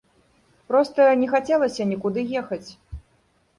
[0.71, 2.65] Проста не хацелася нікуды ехаць.